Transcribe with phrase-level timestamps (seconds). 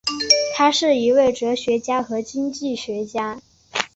[0.55, 3.39] 他是一位哲学家和经济学家。